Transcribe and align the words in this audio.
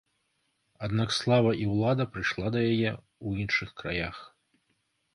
Аднак 0.87 1.13
слава 1.17 1.51
і 1.65 1.69
ўлада 1.75 2.03
прыйшла 2.15 2.47
да 2.57 2.65
яе 2.73 2.91
ў 2.91 3.27
іншых 3.47 3.69
краях. 3.83 4.27